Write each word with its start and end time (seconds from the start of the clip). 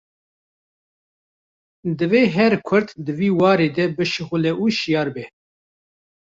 Divê 1.97 2.23
her 2.35 2.53
Kurd 2.67 2.87
di 3.05 3.13
vî 3.19 3.29
warî 3.39 3.69
de 3.77 3.85
bişixule 3.97 4.51
û 4.63 4.65
şiyar 4.79 5.07
be 5.15 5.25